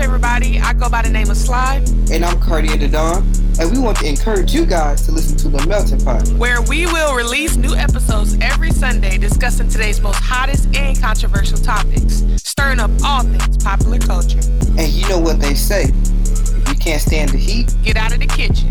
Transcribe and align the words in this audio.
everybody? 0.00 0.58
I 0.58 0.72
go 0.72 0.88
by 0.88 1.02
the 1.02 1.10
name 1.10 1.30
of 1.30 1.36
Sly. 1.36 1.84
And 2.10 2.24
I'm 2.24 2.40
Cartier 2.40 2.76
the 2.76 2.88
Dawn. 2.88 3.30
And 3.60 3.70
we 3.70 3.78
want 3.78 3.98
to 3.98 4.08
encourage 4.08 4.54
you 4.54 4.64
guys 4.64 5.04
to 5.06 5.12
listen 5.12 5.36
to 5.38 5.48
The 5.48 5.66
Melting 5.66 6.00
Pot. 6.00 6.26
Where 6.38 6.62
we 6.62 6.86
will 6.86 7.14
release 7.14 7.56
new 7.56 7.74
episodes 7.74 8.36
every 8.40 8.70
Sunday 8.70 9.18
discussing 9.18 9.68
today's 9.68 10.00
most 10.00 10.16
hottest 10.16 10.74
and 10.74 10.98
controversial 10.98 11.58
topics, 11.58 12.24
stirring 12.36 12.80
up 12.80 12.90
all 13.04 13.22
things 13.22 13.62
popular 13.62 13.98
culture. 13.98 14.40
And 14.78 14.88
you 14.88 15.06
know 15.08 15.18
what 15.18 15.40
they 15.40 15.54
say 15.54 15.84
if 15.84 16.68
you 16.68 16.74
can't 16.76 17.02
stand 17.02 17.30
the 17.30 17.38
heat, 17.38 17.74
get 17.82 17.96
out 17.96 18.14
of 18.14 18.20
the 18.20 18.26
kitchen. 18.26 18.70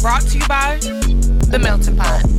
Brought 0.00 0.22
to 0.22 0.38
you 0.38 0.48
by 0.48 0.78
The 1.50 1.58
Melting 1.58 1.96
Pot. 1.96 2.37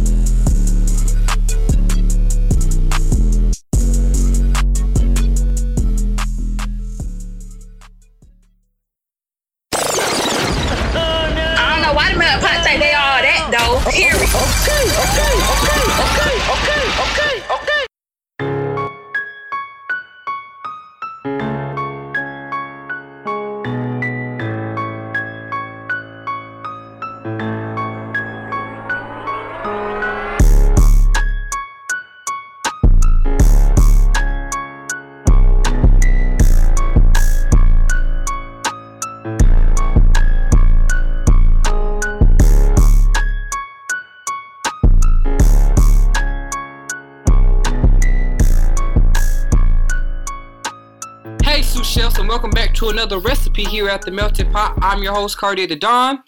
To 52.79 52.87
another 52.87 53.19
recipe 53.19 53.65
here 53.65 53.89
at 53.89 54.01
the 54.03 54.09
Melted 54.09 54.49
Pot. 54.53 54.77
I'm 54.81 55.03
your 55.03 55.13
host, 55.13 55.37
Cartier 55.37 55.67
the 55.67 55.75
Dawn. 55.75 56.23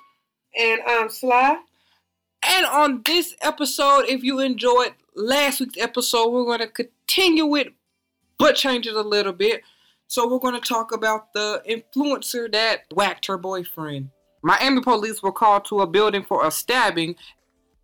And 0.59 0.81
I'm 0.85 1.07
Sly. 1.07 1.59
And 2.45 2.65
on 2.65 3.01
this 3.05 3.37
episode, 3.41 4.03
if 4.09 4.21
you 4.21 4.39
enjoyed 4.39 4.91
last 5.15 5.61
week's 5.61 5.77
episode, 5.77 6.29
we're 6.29 6.43
going 6.43 6.59
to 6.59 6.67
continue 6.67 7.55
it, 7.55 7.73
but 8.37 8.57
change 8.57 8.85
it 8.85 8.95
a 8.95 9.01
little 9.01 9.31
bit. 9.31 9.61
So 10.07 10.27
we're 10.27 10.39
going 10.39 10.59
to 10.59 10.67
talk 10.67 10.91
about 10.91 11.31
the 11.31 11.63
influencer 11.65 12.51
that 12.51 12.81
whacked 12.93 13.27
her 13.27 13.37
boyfriend. 13.37 14.09
Miami 14.43 14.81
police 14.81 15.23
were 15.23 15.31
called 15.31 15.63
to 15.65 15.79
a 15.79 15.87
building 15.87 16.23
for 16.23 16.45
a 16.45 16.51
stabbing. 16.51 17.15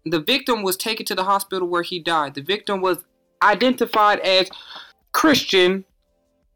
The 0.06 0.20
victim 0.20 0.62
was 0.62 0.76
taken 0.76 1.06
to 1.06 1.16
the 1.16 1.24
hospital 1.24 1.70
where 1.70 1.84
he 1.84 2.00
died. 2.00 2.34
The 2.34 2.42
victim 2.42 2.82
was 2.82 2.98
identified 3.42 4.20
as 4.20 4.50
Christian 5.14 5.86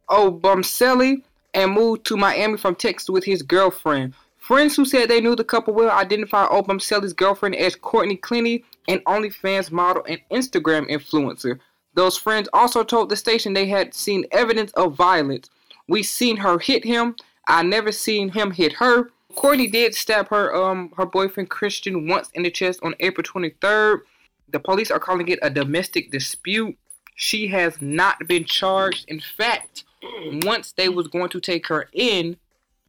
Obumseli 0.09 1.23
and 1.53 1.71
moved 1.71 2.05
to 2.05 2.17
Miami 2.17 2.57
from 2.57 2.75
Texas 2.75 3.09
with 3.09 3.23
his 3.23 3.41
girlfriend. 3.41 4.13
Friends 4.37 4.75
who 4.75 4.85
said 4.85 5.09
they 5.09 5.21
knew 5.21 5.35
the 5.35 5.43
couple 5.43 5.73
well 5.73 5.91
identified 5.91 6.49
Obumseli's 6.49 7.13
girlfriend 7.13 7.55
as 7.55 7.75
Courtney 7.75 8.17
Clenney, 8.17 8.63
an 8.87 8.99
OnlyFans 9.07 9.71
model 9.71 10.03
and 10.07 10.19
Instagram 10.31 10.89
influencer. 10.89 11.59
Those 11.93 12.17
friends 12.17 12.49
also 12.53 12.83
told 12.83 13.09
the 13.09 13.15
station 13.15 13.53
they 13.53 13.67
had 13.67 13.93
seen 13.93 14.25
evidence 14.31 14.71
of 14.73 14.95
violence. 14.95 15.49
We 15.87 16.03
seen 16.03 16.37
her 16.37 16.57
hit 16.57 16.83
him. 16.83 17.15
I 17.47 17.63
never 17.63 17.91
seen 17.91 18.29
him 18.29 18.51
hit 18.51 18.73
her. 18.73 19.11
Courtney 19.35 19.67
did 19.67 19.95
stab 19.95 20.29
her 20.29 20.53
um 20.55 20.91
her 20.97 21.05
boyfriend 21.05 21.49
Christian 21.49 22.07
once 22.07 22.29
in 22.33 22.43
the 22.43 22.51
chest 22.51 22.79
on 22.83 22.95
April 22.99 23.23
23rd. 23.23 24.01
The 24.49 24.59
police 24.59 24.91
are 24.91 24.99
calling 24.99 25.27
it 25.27 25.39
a 25.41 25.49
domestic 25.49 26.11
dispute. 26.11 26.77
She 27.15 27.47
has 27.47 27.81
not 27.81 28.27
been 28.27 28.45
charged. 28.45 29.05
In 29.07 29.19
fact, 29.19 29.83
once 30.03 30.71
they 30.71 30.89
was 30.89 31.07
going 31.07 31.29
to 31.29 31.39
take 31.39 31.67
her 31.67 31.89
in, 31.93 32.37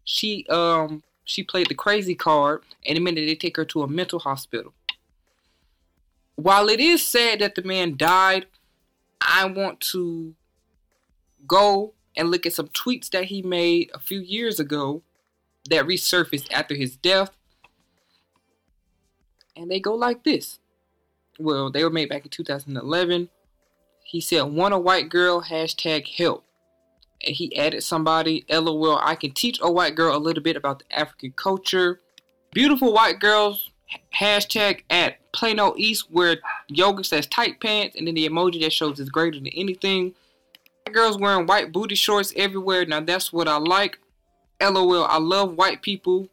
she 0.04 0.46
um 0.48 1.02
she 1.24 1.42
played 1.42 1.68
the 1.68 1.74
crazy 1.74 2.14
card 2.14 2.62
and 2.86 2.96
admitted 2.96 3.28
they 3.28 3.34
take 3.34 3.56
her 3.56 3.64
to 3.66 3.82
a 3.82 3.88
mental 3.88 4.18
hospital. 4.18 4.72
While 6.34 6.68
it 6.68 6.80
is 6.80 7.06
sad 7.06 7.38
that 7.40 7.54
the 7.54 7.62
man 7.62 7.96
died, 7.96 8.46
I 9.20 9.46
want 9.46 9.80
to 9.92 10.34
go 11.46 11.94
and 12.16 12.30
look 12.30 12.46
at 12.46 12.54
some 12.54 12.68
tweets 12.68 13.10
that 13.10 13.26
he 13.26 13.42
made 13.42 13.90
a 13.94 14.00
few 14.00 14.20
years 14.20 14.58
ago 14.58 15.02
that 15.70 15.84
resurfaced 15.84 16.50
after 16.52 16.74
his 16.74 16.96
death. 16.96 17.30
And 19.54 19.70
they 19.70 19.78
go 19.78 19.94
like 19.94 20.24
this. 20.24 20.58
Well, 21.38 21.70
they 21.70 21.84
were 21.84 21.90
made 21.90 22.08
back 22.08 22.24
in 22.24 22.30
2011. 22.30 23.28
He 24.04 24.20
said, 24.20 24.42
Want 24.42 24.74
a 24.74 24.78
white 24.78 25.08
girl, 25.08 25.42
hashtag 25.42 26.08
help 26.08 26.44
he 27.22 27.56
added 27.56 27.82
somebody, 27.82 28.44
LOL, 28.50 28.98
I 28.98 29.14
can 29.14 29.32
teach 29.32 29.58
a 29.62 29.70
white 29.70 29.94
girl 29.94 30.16
a 30.16 30.18
little 30.18 30.42
bit 30.42 30.56
about 30.56 30.80
the 30.80 30.98
African 30.98 31.32
culture. 31.32 32.00
Beautiful 32.52 32.92
white 32.92 33.20
girls, 33.20 33.70
hashtag 34.14 34.82
at 34.90 35.16
Plano 35.32 35.74
East, 35.76 36.06
where 36.10 36.38
yoga 36.68 37.04
says 37.04 37.26
tight 37.26 37.60
pants, 37.60 37.96
and 37.96 38.06
then 38.06 38.14
the 38.14 38.28
emoji 38.28 38.60
that 38.60 38.72
shows 38.72 39.00
is 39.00 39.08
greater 39.08 39.38
than 39.38 39.48
anything. 39.48 40.14
White 40.86 40.94
girls 40.94 41.18
wearing 41.18 41.46
white 41.46 41.72
booty 41.72 41.94
shorts 41.94 42.32
everywhere. 42.36 42.84
Now 42.84 43.00
that's 43.00 43.32
what 43.32 43.48
I 43.48 43.56
like. 43.56 43.98
LOL, 44.60 45.04
I 45.04 45.18
love 45.18 45.54
white 45.54 45.82
people. 45.82 46.28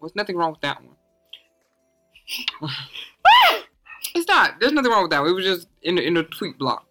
There's 0.00 0.16
nothing 0.16 0.36
wrong 0.36 0.52
with 0.52 0.60
that 0.60 0.82
one. 0.82 0.96
it's 4.14 4.28
not. 4.28 4.60
There's 4.60 4.72
nothing 4.72 4.90
wrong 4.90 5.02
with 5.02 5.10
that 5.10 5.20
one. 5.20 5.30
It 5.30 5.34
was 5.34 5.44
just 5.44 5.68
in 5.82 5.96
the, 5.96 6.06
in 6.06 6.14
the 6.14 6.22
tweet 6.22 6.58
block 6.58 6.86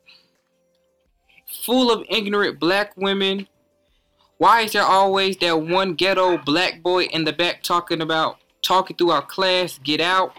full 1.49 1.91
of 1.91 2.05
ignorant 2.09 2.59
black 2.59 2.95
women. 2.95 3.47
Why 4.37 4.61
is 4.61 4.73
there 4.73 4.83
always 4.83 5.37
that 5.37 5.61
one 5.61 5.95
ghetto 5.95 6.37
black 6.37 6.81
boy 6.81 7.03
in 7.05 7.25
the 7.25 7.33
back 7.33 7.63
talking 7.63 8.01
about 8.01 8.37
talking 8.61 8.95
through 8.95 9.11
our 9.11 9.25
class? 9.25 9.79
Get 9.83 9.99
out. 9.99 10.33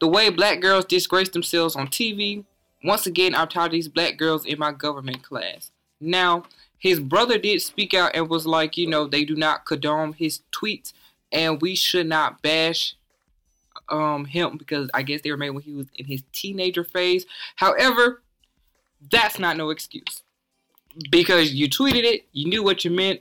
The 0.00 0.08
way 0.08 0.30
black 0.30 0.60
girls 0.60 0.84
disgrace 0.84 1.28
themselves 1.28 1.76
on 1.76 1.88
TV. 1.88 2.44
Once 2.82 3.06
again, 3.06 3.34
I'm 3.34 3.48
tired 3.48 3.66
of 3.66 3.72
these 3.72 3.88
black 3.88 4.16
girls 4.16 4.44
in 4.44 4.58
my 4.58 4.72
government 4.72 5.22
class. 5.22 5.70
Now, 6.00 6.44
his 6.76 7.00
brother 7.00 7.38
did 7.38 7.62
speak 7.62 7.94
out 7.94 8.10
and 8.14 8.28
was 8.28 8.46
like, 8.46 8.76
you 8.76 8.86
know, 8.86 9.06
they 9.06 9.24
do 9.24 9.36
not 9.36 9.64
condone 9.64 10.12
his 10.12 10.40
tweets 10.52 10.92
and 11.32 11.60
we 11.62 11.74
should 11.74 12.06
not 12.06 12.42
bash 12.42 12.96
um 13.90 14.24
him 14.24 14.56
because 14.56 14.88
I 14.94 15.02
guess 15.02 15.20
they 15.20 15.30
were 15.30 15.36
made 15.36 15.50
when 15.50 15.62
he 15.62 15.72
was 15.72 15.86
in 15.94 16.06
his 16.06 16.22
teenager 16.32 16.84
phase. 16.84 17.26
However, 17.56 18.22
that's 19.10 19.38
not 19.38 19.56
no 19.56 19.70
excuse 19.70 20.22
because 21.10 21.52
you 21.52 21.68
tweeted 21.68 22.04
it, 22.04 22.26
you 22.32 22.48
knew 22.48 22.62
what 22.62 22.84
you 22.84 22.90
meant, 22.90 23.20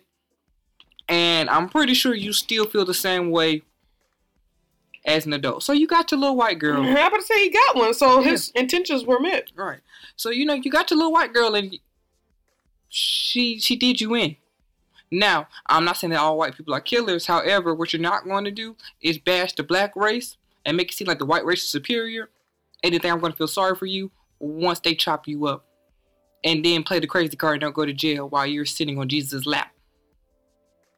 and 1.09 1.49
I'm 1.49 1.69
pretty 1.69 1.93
sure 1.93 2.13
you 2.13 2.33
still 2.33 2.65
feel 2.65 2.85
the 2.85 2.93
same 2.93 3.31
way 3.31 3.63
as 5.05 5.25
an 5.25 5.33
adult. 5.33 5.63
So 5.63 5.73
you 5.73 5.87
got 5.87 6.11
your 6.11 6.19
little 6.19 6.35
white 6.35 6.59
girl. 6.59 6.81
I'm 6.81 6.91
about 6.91 7.17
to 7.17 7.23
say 7.23 7.43
he 7.43 7.49
got 7.49 7.75
one, 7.75 7.93
so 7.93 8.19
yeah. 8.19 8.31
his 8.31 8.51
intentions 8.51 9.05
were 9.05 9.19
met. 9.19 9.51
Right. 9.55 9.79
So 10.15 10.29
you 10.29 10.45
know 10.45 10.53
you 10.53 10.71
got 10.71 10.91
your 10.91 10.97
little 10.97 11.11
white 11.11 11.33
girl, 11.33 11.55
and 11.55 11.77
she 12.89 13.59
she 13.59 13.75
did 13.75 13.99
you 13.99 14.15
in. 14.15 14.35
Now 15.11 15.47
I'm 15.67 15.85
not 15.85 15.97
saying 15.97 16.11
that 16.11 16.19
all 16.19 16.37
white 16.37 16.55
people 16.55 16.73
are 16.73 16.81
killers. 16.81 17.25
However, 17.25 17.73
what 17.73 17.93
you're 17.93 18.01
not 18.01 18.25
going 18.25 18.45
to 18.45 18.51
do 18.51 18.75
is 19.01 19.17
bash 19.17 19.53
the 19.53 19.63
black 19.63 19.95
race 19.95 20.37
and 20.65 20.77
make 20.77 20.91
it 20.91 20.95
seem 20.95 21.07
like 21.07 21.19
the 21.19 21.25
white 21.25 21.45
race 21.45 21.63
is 21.63 21.69
superior, 21.69 22.29
and 22.83 22.93
then 22.93 23.11
I'm 23.11 23.19
going 23.19 23.33
to 23.33 23.37
feel 23.37 23.47
sorry 23.47 23.75
for 23.75 23.85
you 23.85 24.11
once 24.39 24.79
they 24.79 24.95
chop 24.95 25.27
you 25.27 25.47
up 25.47 25.65
and 26.43 26.63
then 26.63 26.83
play 26.83 26.99
the 26.99 27.07
crazy 27.07 27.35
card 27.35 27.55
and 27.55 27.61
don't 27.61 27.75
go 27.75 27.85
to 27.85 27.93
jail 27.93 28.29
while 28.29 28.45
you're 28.45 28.65
sitting 28.65 28.99
on 28.99 29.09
Jesus' 29.09 29.45
lap. 29.45 29.71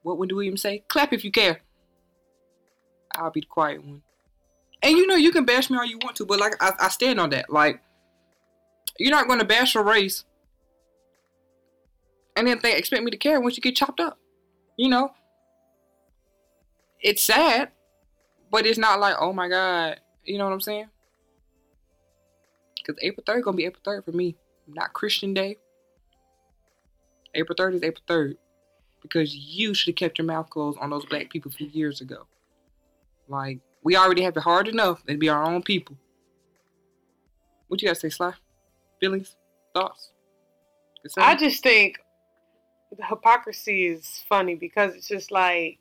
What 0.04 0.18
would 0.18 0.32
William 0.32 0.58
say? 0.58 0.84
Clap 0.88 1.14
if 1.14 1.24
you 1.24 1.32
care. 1.32 1.62
I'll 3.16 3.32
be 3.32 3.42
the 3.42 3.48
quiet 3.48 3.84
one. 3.84 4.02
And 4.84 4.98
you 4.98 5.08
know, 5.08 5.16
you 5.16 5.32
can 5.32 5.46
bash 5.46 5.70
me 5.70 5.78
all 5.78 5.86
you 5.86 6.00
want 6.04 6.16
to, 6.18 6.26
but 6.26 6.40
like, 6.40 6.56
I, 6.62 6.74
I 6.80 6.90
stand 6.90 7.20
on 7.20 7.30
that. 7.32 7.50
Like, 7.50 7.82
you're 9.00 9.12
not 9.12 9.28
going 9.28 9.40
to 9.40 9.46
bash 9.46 9.76
a 9.76 9.82
race 9.82 10.26
and 12.36 12.48
then 12.48 12.60
they 12.62 12.78
expect 12.78 13.04
me 13.04 13.12
to 13.12 13.18
care 13.18 13.40
once 13.40 13.56
you 13.56 13.62
get 13.62 13.76
chopped 13.76 14.00
up. 14.00 14.18
You 14.78 14.90
know? 14.90 15.12
It's 17.00 17.24
sad, 17.24 17.72
but 18.52 18.66
it's 18.66 18.78
not 18.78 19.00
like, 19.00 19.16
oh 19.20 19.32
my 19.32 19.48
God. 19.48 20.00
You 20.24 20.38
know 20.38 20.46
what 20.46 20.54
I'm 20.54 20.62
saying? 20.62 20.90
Because 22.78 23.00
April 23.02 23.24
3rd 23.24 23.44
going 23.44 23.54
to 23.54 23.58
be 23.58 23.66
April 23.66 23.82
3rd 23.86 24.06
for 24.06 24.12
me 24.12 24.36
not 24.68 24.94
Christian 24.94 25.34
Day. 25.34 25.58
April 27.34 27.56
3rd 27.56 27.76
is 27.76 27.84
April 27.84 28.04
3rd. 28.08 28.38
Because 29.02 29.36
you 29.36 29.74
should 29.74 29.90
have 29.90 29.96
kept 29.98 30.18
your 30.18 30.26
mouth 30.26 30.50
closed 30.50 30.80
on 30.80 30.90
those 30.90 31.06
black 31.06 31.30
people 31.30 31.52
a 31.52 31.56
few 31.56 31.68
years 31.68 32.02
ago. 32.02 32.26
Like, 33.28 33.60
we 33.84 33.96
already 33.96 34.24
have 34.24 34.36
it 34.36 34.44
hard 34.44 34.68
enough 34.68 35.04
to 35.06 35.18
be 35.18 35.30
our 35.30 35.44
own 35.44 35.62
people. 35.62 35.96
What 37.68 37.82
you 37.82 37.88
got 37.88 37.96
to 37.96 38.00
say, 38.00 38.10
Sly? 38.10 38.34
Feelings? 39.00 39.36
Thoughts? 39.74 40.12
I 41.18 41.36
just 41.36 41.62
think 41.62 42.00
the 42.98 43.06
hypocrisy 43.06 43.86
is 43.86 44.24
funny 44.28 44.56
because 44.56 44.96
it's 44.96 45.08
just 45.08 45.32
like, 45.32 45.78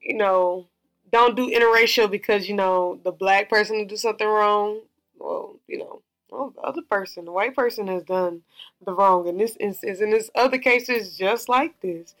you 0.00 0.16
know, 0.16 0.66
don't 1.10 1.36
do 1.36 1.50
interracial 1.50 2.10
because 2.10 2.48
you 2.48 2.54
know 2.54 3.00
the 3.04 3.12
black 3.12 3.48
person 3.48 3.78
will 3.78 3.86
do 3.86 3.96
something 3.96 4.26
wrong. 4.26 4.80
Well, 5.18 5.58
you 5.66 5.78
know, 5.78 6.02
well, 6.30 6.52
the 6.54 6.62
other 6.62 6.82
person, 6.82 7.24
the 7.24 7.32
white 7.32 7.54
person, 7.54 7.86
has 7.88 8.02
done 8.02 8.42
the 8.84 8.92
wrong 8.92 9.26
in 9.28 9.38
this 9.38 9.56
instance, 9.60 10.00
and 10.00 10.12
there's 10.12 10.30
other 10.34 10.58
cases 10.58 11.16
just 11.16 11.48
like 11.48 11.80
this. 11.80 12.14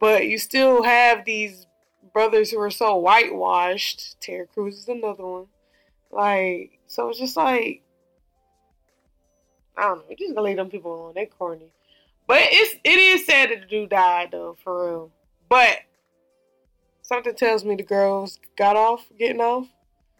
But 0.00 0.26
you 0.26 0.38
still 0.38 0.82
have 0.82 1.24
these 1.24 1.66
brothers 2.12 2.50
who 2.50 2.60
are 2.60 2.70
so 2.70 2.96
whitewashed. 2.96 4.20
Terry 4.20 4.46
Crews 4.52 4.78
is 4.78 4.88
another 4.88 5.24
one. 5.24 5.46
Like, 6.10 6.78
so 6.86 7.08
it's 7.08 7.18
just 7.18 7.36
like, 7.36 7.82
I 9.76 9.82
don't 9.82 9.98
know. 9.98 10.04
You 10.10 10.16
just 10.16 10.34
gonna 10.34 10.46
leave 10.46 10.56
them 10.56 10.68
people 10.68 10.94
alone. 10.94 11.12
They're 11.14 11.26
corny. 11.26 11.72
But 12.26 12.40
it's 12.42 12.78
it 12.84 12.98
is 12.98 13.26
sad 13.26 13.50
that 13.50 13.60
the 13.62 13.66
dude 13.66 13.90
died 13.90 14.30
though, 14.32 14.56
for 14.62 14.86
real. 14.86 15.10
But 15.48 15.78
something 17.02 17.34
tells 17.34 17.64
me 17.64 17.76
the 17.76 17.82
girls 17.82 18.38
got 18.56 18.76
off, 18.76 19.06
getting 19.18 19.40
off. 19.40 19.68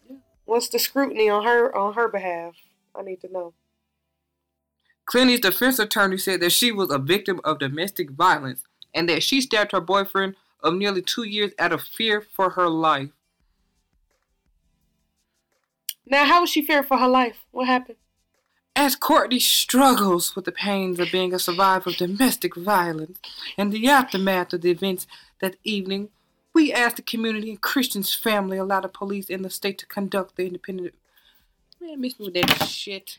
Yeah. 0.09 0.17
What's 0.45 0.69
the 0.69 0.79
scrutiny 0.79 1.29
on 1.29 1.43
her 1.43 1.75
on 1.75 1.93
her 1.93 2.07
behalf? 2.07 2.55
I 2.95 3.01
need 3.01 3.21
to 3.21 3.31
know. 3.31 3.53
Clenney's 5.05 5.41
defense 5.41 5.79
attorney 5.79 6.17
said 6.17 6.39
that 6.39 6.51
she 6.51 6.71
was 6.71 6.91
a 6.91 6.97
victim 6.97 7.41
of 7.43 7.59
domestic 7.59 8.11
violence 8.11 8.63
and 8.93 9.09
that 9.09 9.23
she 9.23 9.41
stabbed 9.41 9.71
her 9.71 9.81
boyfriend 9.81 10.35
of 10.61 10.75
nearly 10.75 11.01
two 11.01 11.23
years 11.23 11.51
out 11.59 11.73
of 11.73 11.81
fear 11.81 12.21
for 12.21 12.51
her 12.51 12.69
life. 12.69 13.09
Now, 16.05 16.25
how 16.25 16.41
was 16.41 16.49
she 16.49 16.61
fearing 16.61 16.85
for 16.85 16.97
her 16.97 17.07
life? 17.07 17.45
What 17.51 17.67
happened? 17.67 17.97
As 18.75 18.95
Courtney 18.95 19.39
struggles 19.39 20.35
with 20.35 20.45
the 20.45 20.51
pains 20.51 20.99
of 20.99 21.11
being 21.11 21.33
a 21.33 21.39
survivor 21.39 21.91
of 21.91 21.97
domestic 21.97 22.55
violence 22.55 23.19
and 23.57 23.71
the 23.71 23.87
aftermath 23.87 24.51
of 24.53 24.61
the 24.61 24.71
events 24.71 25.05
that 25.41 25.57
evening, 25.63 26.09
we 26.53 26.73
asked 26.73 26.95
the 26.95 27.01
community 27.03 27.51
and 27.51 27.61
Christian's 27.61 28.13
family 28.13 28.57
allow 28.57 28.81
the 28.81 28.87
police 28.87 29.29
in 29.29 29.43
the 29.43 29.49
state 29.49 29.77
to 29.79 29.85
conduct 29.85 30.35
the 30.35 30.47
independent. 30.47 30.95
Man, 31.83 31.99
miss 32.01 32.17
me 32.19 32.25
with 32.25 32.33
that 32.35 32.67
shit. 32.67 33.17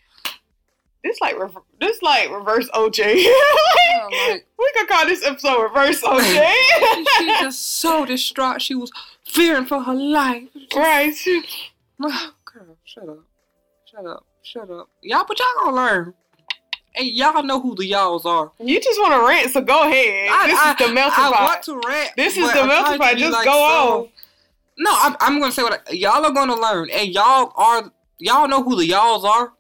This 1.02 1.20
like 1.20 1.38
rever- 1.38 1.61
this 1.81 2.00
like 2.02 2.31
reverse 2.31 2.69
OJ. 2.70 3.26
Like- 4.05 4.46
we 4.58 4.70
could 4.76 4.88
call 4.88 5.06
this 5.06 5.25
episode 5.25 5.62
reverse 5.62 6.02
OJ. 6.02 6.20
she, 6.22 7.05
she 7.19 7.26
just 7.40 7.78
so 7.78 8.05
distraught. 8.05 8.61
She 8.61 8.75
was 8.75 8.90
fearing 9.25 9.64
for 9.66 9.82
her 9.82 9.94
life. 9.94 10.49
right. 10.76 11.14
She, 11.14 11.43
oh, 12.02 12.32
Girl, 12.44 12.76
shut 12.84 13.08
up. 13.08 13.19
Shut 13.90 14.06
up. 14.06 14.26
Shut 14.43 14.70
up. 14.70 14.88
Y'all, 15.02 15.25
but 15.26 15.38
y'all 15.38 15.46
gonna 15.60 15.76
learn. 15.76 16.14
And 16.96 17.08
y'all 17.08 17.43
know 17.43 17.60
who 17.60 17.75
the 17.75 17.87
y'alls 17.87 18.25
are. 18.25 18.52
you 18.60 18.81
just 18.81 19.00
want 19.00 19.14
to 19.14 19.26
rant, 19.26 19.50
so 19.50 19.60
go 19.60 19.82
ahead. 19.88 20.28
I, 20.31 20.46
this 20.46 20.58
I, 20.60 20.70
is 20.72 20.76
the 20.88 20.94
melting 20.94 21.25
I 21.25 21.32
pot. 21.32 21.43
want 21.43 21.62
to 21.64 21.81
rant. 21.88 22.10
This 22.17 22.37
is 22.37 22.52
the 22.52 22.64
melting 22.67 22.99
pot. 22.99 23.17
Just 23.17 23.32
like, 23.32 23.44
go 23.44 23.52
so- 23.52 23.99
on. 24.05 24.08
No, 24.78 24.90
I'm, 24.93 25.17
I'm 25.20 25.40
gonna 25.40 25.52
say 25.52 25.62
what 25.62 25.82
I, 25.88 25.93
y'all 25.93 26.25
are 26.25 26.32
gonna 26.32 26.56
learn, 26.56 26.88
and 26.90 27.08
y'all 27.08 27.52
are 27.56 27.90
y'all 28.19 28.49
know 28.49 28.62
who 28.62 28.76
the 28.76 28.87
y'alls 28.87 29.25
are. 29.25 29.52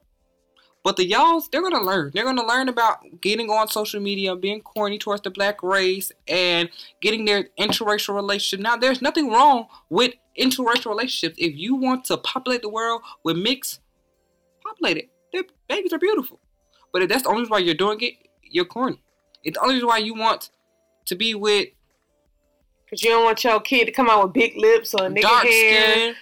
But 0.82 0.96
the 0.96 1.06
y'alls, 1.06 1.48
they're 1.48 1.62
gonna 1.62 1.80
learn. 1.80 2.10
They're 2.12 2.24
gonna 2.24 2.46
learn 2.46 2.68
about 2.68 2.98
getting 3.22 3.48
on 3.48 3.68
social 3.68 4.00
media, 4.00 4.36
being 4.36 4.60
corny 4.60 4.98
towards 4.98 5.22
the 5.22 5.30
black 5.30 5.62
race, 5.62 6.12
and 6.28 6.68
getting 7.00 7.24
their 7.24 7.48
interracial 7.58 8.14
relationship. 8.14 8.62
Now, 8.62 8.76
there's 8.76 9.00
nothing 9.00 9.30
wrong 9.30 9.66
with 9.88 10.12
interracial 10.38 10.90
relationships. 10.90 11.36
If 11.38 11.56
you 11.56 11.74
want 11.74 12.04
to 12.06 12.18
populate 12.18 12.60
the 12.60 12.68
world 12.68 13.00
with 13.24 13.38
mixed, 13.38 13.80
populate 14.62 14.98
it. 14.98 15.10
Their 15.32 15.44
babies 15.68 15.94
are 15.94 15.98
beautiful. 15.98 16.38
But 16.92 17.02
if 17.02 17.08
that's 17.08 17.22
the 17.22 17.30
only 17.30 17.40
reason 17.40 17.50
why 17.50 17.58
you're 17.58 17.74
doing 17.74 18.00
it, 18.02 18.14
you're 18.42 18.66
corny. 18.66 19.02
It's 19.42 19.56
the 19.56 19.62
only 19.62 19.76
reason 19.76 19.88
why 19.88 19.98
you 19.98 20.14
want 20.14 20.50
to 21.06 21.14
be 21.16 21.34
with 21.34 21.68
Cause 22.90 23.02
you 23.02 23.10
don't 23.10 23.24
want 23.24 23.42
your 23.42 23.60
kid 23.60 23.86
to 23.86 23.92
come 23.92 24.08
out 24.08 24.22
with 24.24 24.34
big 24.34 24.56
lips 24.56 24.94
or 24.94 25.08
nigga 25.08 25.22
dark 25.22 25.44
hair. 25.44 25.94
skin. 25.94 26.14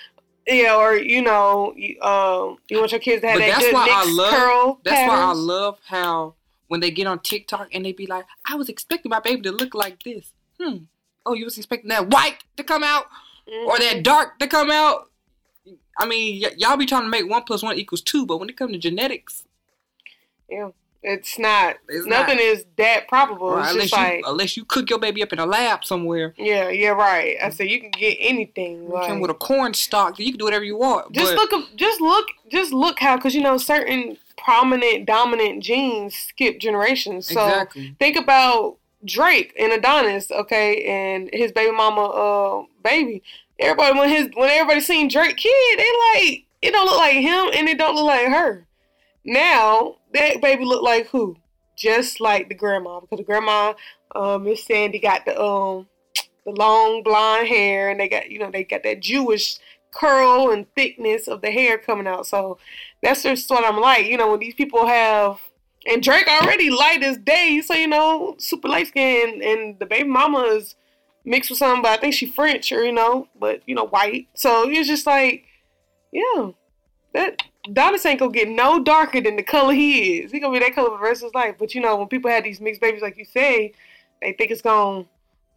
Yeah, 0.46 0.76
or 0.76 0.96
you 0.96 1.22
know, 1.22 1.72
you, 1.76 2.00
um, 2.02 2.58
you 2.68 2.78
want 2.78 2.90
your 2.92 3.00
kids 3.00 3.22
to 3.22 3.28
have 3.28 3.36
But 3.38 3.46
that 3.46 3.50
that's 3.52 3.64
good 3.64 3.74
why 3.74 4.04
love- 4.08 4.34
curl 4.34 4.80
That's 4.84 5.08
why 5.08 5.16
I 5.20 5.32
love 5.32 5.78
how 5.86 6.34
when 6.68 6.80
they 6.80 6.90
get 6.90 7.06
on 7.06 7.18
TikTok 7.20 7.68
and 7.72 7.84
they 7.84 7.92
be 7.92 8.06
like, 8.06 8.24
I 8.48 8.54
was 8.56 8.68
expecting 8.68 9.10
my 9.10 9.20
baby 9.20 9.42
to 9.42 9.52
look 9.52 9.74
like 9.74 10.02
this. 10.02 10.32
Hmm. 10.60 10.78
Oh, 11.26 11.34
you 11.34 11.44
was 11.44 11.56
expecting 11.58 11.90
that 11.90 12.08
white 12.08 12.38
to 12.56 12.64
come 12.64 12.82
out 12.82 13.04
or 13.66 13.76
Mm-hmm. 13.76 13.82
that 13.96 14.02
dark 14.04 14.38
to 14.38 14.46
come 14.46 14.70
out? 14.70 15.10
I 15.98 16.06
mean, 16.06 16.42
y- 16.42 16.52
y'all 16.56 16.76
be 16.76 16.86
trying 16.86 17.02
to 17.02 17.08
make 17.08 17.28
one 17.28 17.42
plus 17.44 17.62
one 17.62 17.76
equals 17.78 18.00
two, 18.00 18.24
but 18.26 18.38
when 18.38 18.48
it 18.48 18.56
comes 18.56 18.72
to 18.72 18.78
genetics, 18.78 19.44
Yeah, 20.48 20.70
it's 21.02 21.37
not. 21.38 21.76
It's 21.88 22.06
nothing 22.06 22.37
not. 22.37 22.44
is 22.44 22.64
that 22.76 23.08
probable. 23.08 23.58
it's 23.58 23.70
unless 23.70 23.90
just 23.90 23.96
you 23.96 24.02
like, 24.02 24.25
unless 24.26 24.56
you 24.56 24.64
cook 24.64 24.88
your 24.88 25.00
baby 25.00 25.22
up 25.22 25.32
in 25.32 25.40
a 25.40 25.46
lab 25.46 25.84
somewhere, 25.84 26.32
yeah, 26.37 26.69
yeah, 26.69 26.90
right. 26.90 27.37
I 27.43 27.50
said 27.50 27.69
you 27.69 27.81
can 27.81 27.90
get 27.90 28.16
anything. 28.20 28.84
you 28.84 28.93
Like, 28.93 29.08
come 29.08 29.20
with 29.20 29.31
a 29.31 29.34
corn 29.34 29.75
stalk, 29.75 30.19
you 30.19 30.31
can 30.31 30.38
do 30.38 30.44
whatever 30.44 30.64
you 30.64 30.76
want. 30.76 31.12
just 31.12 31.34
but 31.34 31.50
look, 31.50 31.76
just 31.76 32.00
look, 32.00 32.26
just 32.50 32.72
look 32.72 33.00
how, 33.00 33.16
because 33.16 33.34
you 33.34 33.43
know 33.43 33.58
certain 33.58 34.16
prominent, 34.37 35.06
dominant 35.06 35.62
genes 35.62 36.14
skip 36.14 36.60
generations. 36.60 37.26
So 37.26 37.46
exactly. 37.46 37.96
think 37.99 38.16
about 38.16 38.76
Drake 39.04 39.54
and 39.58 39.72
Adonis, 39.72 40.31
okay, 40.31 40.84
and 40.84 41.31
his 41.32 41.50
baby 41.50 41.72
mama, 41.72 42.04
uh, 42.04 42.64
baby. 42.84 43.22
Everybody 43.58 43.99
when 43.99 44.08
his 44.08 44.28
when 44.34 44.50
everybody 44.50 44.81
seen 44.81 45.08
Drake 45.08 45.37
kid, 45.37 45.78
they 45.78 45.90
like 46.14 46.44
it 46.62 46.70
don't 46.70 46.87
look 46.87 46.99
like 46.99 47.14
him 47.14 47.50
and 47.54 47.69
it 47.69 47.76
don't 47.76 47.96
look 47.96 48.06
like 48.06 48.28
her. 48.28 48.66
Now 49.25 49.96
that 50.14 50.41
baby 50.41 50.64
look 50.64 50.82
like 50.82 51.09
who? 51.09 51.37
Just 51.76 52.20
like 52.20 52.49
the 52.49 52.55
grandma 52.55 53.00
because 53.00 53.19
the 53.19 53.25
grandma, 53.25 53.75
uh, 54.14 54.38
Miss 54.38 54.64
Sandy 54.64 54.99
got 54.99 55.25
the 55.25 55.41
um 55.41 55.87
the 56.44 56.53
long 56.53 57.03
blonde 57.03 57.49
hair 57.49 57.91
and 57.91 58.00
they 58.00 58.09
got 58.09 58.31
you 58.31 58.38
know 58.38 58.50
they 58.50 58.64
got 58.64 58.82
that 58.82 59.00
Jewish 59.00 59.59
curl 59.93 60.50
and 60.50 60.67
thickness 60.75 61.29
of 61.29 61.43
the 61.43 61.50
hair 61.50 61.79
coming 61.79 62.06
out. 62.06 62.26
So 62.26 62.59
that's 63.03 63.23
just 63.23 63.50
what 63.50 63.64
I'm 63.64 63.81
like. 63.81 64.06
You 64.06 64.17
know 64.17 64.31
when 64.31 64.41
these 64.41 64.55
people 64.55 64.87
have 64.87 65.41
and 65.87 66.03
Drake 66.03 66.29
already 66.29 66.70
light 66.70 67.03
as 67.03 67.19
day, 67.19 67.61
so 67.64 67.75
you 67.75 67.88
know, 67.88 68.37
super 68.38 68.69
light 68.69 68.88
skin, 68.88 69.41
and 69.43 69.79
the 69.79 69.87
baby 69.87 70.09
mama 70.09 70.43
is 70.43 70.76
mixed 71.25 71.50
with 71.50 71.59
something, 71.59 71.82
but 71.82 71.93
I 71.93 71.97
think 71.97 72.14
she 72.14 72.26
French 72.26 72.73
or 72.73 72.85
you 72.85 72.93
know, 72.93 73.29
but 73.38 73.62
you 73.67 73.75
know, 73.75 73.87
white. 73.87 74.29
So 74.35 74.69
it's 74.69 74.88
just 74.88 75.06
like, 75.06 75.44
yeah, 76.12 76.50
that 77.14 77.43
Adonis 77.67 78.05
ain't 78.06 78.19
gonna 78.20 78.32
get 78.32 78.49
no 78.49 78.82
darker 78.82 79.20
than 79.20 79.37
the 79.37 79.43
color 79.43 79.73
he 79.73 80.19
is. 80.20 80.32
He 80.32 80.41
gonna 80.41 80.53
be 80.53 80.64
that 80.64 80.75
color 80.75 80.91
for 80.91 80.99
the 80.99 81.02
rest 81.02 81.23
of 81.23 81.26
his 81.26 81.35
life. 81.35 81.57
But 81.59 81.75
you 81.75 81.81
know, 81.81 81.97
when 81.97 82.09
people 82.09 82.31
have 82.31 82.45
these 82.45 82.61
mixed 82.61 82.81
babies, 82.81 83.02
like 83.02 83.16
you 83.16 83.25
say, 83.25 83.73
they 84.21 84.33
think 84.33 84.50
it's 84.50 84.62
gonna 84.62 85.04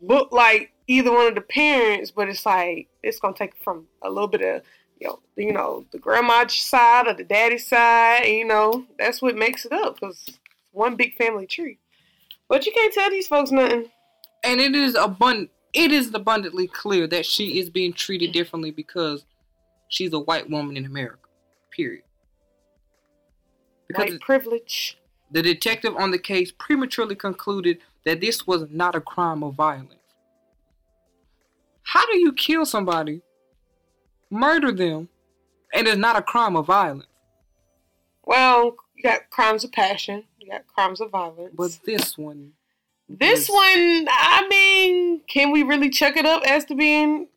look 0.01 0.31
like 0.31 0.71
either 0.87 1.11
one 1.11 1.27
of 1.27 1.35
the 1.35 1.41
parents, 1.41 2.11
but 2.11 2.29
it's 2.29 2.45
like 2.45 2.87
it's 3.03 3.19
gonna 3.19 3.35
take 3.35 3.55
from 3.63 3.87
a 4.03 4.09
little 4.09 4.27
bit 4.27 4.41
of 4.41 4.61
you 4.99 5.07
know, 5.07 5.19
you 5.35 5.51
know, 5.51 5.85
the 5.91 5.97
grandma 5.99 6.45
side 6.47 7.07
or 7.07 7.13
the 7.13 7.23
daddy 7.23 7.57
side, 7.57 8.23
and, 8.23 8.33
you 8.33 8.45
know, 8.45 8.85
that's 8.97 9.21
what 9.21 9.35
makes 9.35 9.65
it 9.65 9.73
up 9.73 9.99
because 9.99 10.29
one 10.71 10.95
big 10.95 11.15
family 11.15 11.45
tree. 11.47 11.79
But 12.47 12.65
you 12.65 12.71
can't 12.71 12.93
tell 12.93 13.09
these 13.09 13.27
folks 13.27 13.51
nothing. 13.51 13.89
and 14.43 14.61
it 14.61 14.75
is 14.75 14.95
abundant. 14.95 15.49
It 15.73 15.91
is 15.91 16.13
abundantly 16.13 16.67
clear 16.67 17.07
that 17.07 17.25
she 17.25 17.59
is 17.59 17.69
being 17.69 17.91
treated 17.91 18.31
differently 18.31 18.71
because 18.71 19.25
she's 19.89 20.13
a 20.13 20.19
white 20.19 20.49
woman 20.49 20.77
in 20.77 20.85
America. 20.85 21.24
Period. 21.75 22.03
Because 23.87 24.11
White 24.11 24.21
privilege. 24.21 24.97
the 25.31 25.41
detective 25.41 25.95
on 25.97 26.11
the 26.11 26.17
case 26.17 26.51
prematurely 26.51 27.15
concluded 27.15 27.79
that 28.05 28.21
this 28.21 28.47
was 28.47 28.65
not 28.69 28.95
a 28.95 29.01
crime 29.01 29.43
of 29.43 29.55
violence. 29.55 29.93
How 31.83 32.05
do 32.11 32.17
you 32.17 32.33
kill 32.33 32.65
somebody, 32.65 33.21
murder 34.29 34.71
them, 34.71 35.09
and 35.73 35.87
it's 35.87 35.97
not 35.97 36.15
a 36.15 36.21
crime 36.21 36.55
of 36.55 36.65
violence? 36.65 37.07
Well, 38.23 38.75
you 38.95 39.03
got 39.03 39.29
crimes 39.29 39.63
of 39.63 39.71
passion. 39.71 40.23
You 40.39 40.49
got 40.51 40.65
crimes 40.67 40.99
of 41.01 41.11
violence. 41.11 41.53
But 41.55 41.79
this 41.85 42.17
one, 42.17 42.53
this 43.07 43.49
was- 43.49 43.55
one, 43.55 44.07
I 44.09 44.47
mean, 44.49 45.21
can 45.27 45.51
we 45.51 45.61
really 45.63 45.89
chuck 45.89 46.15
it 46.17 46.25
up 46.25 46.43
as 46.43 46.65
to 46.65 46.75
being 46.75 47.27